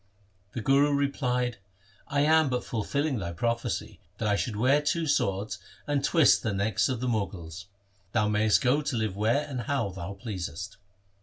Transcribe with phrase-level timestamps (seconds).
[0.55, 1.57] The Guru replied,'
[2.07, 6.53] I am but fulfilling thy prophecy that I should wear two swords, and twist the
[6.55, 7.65] necks of the Mughals.
[8.13, 10.77] Thou mayest go to live where and how thou pleasest.'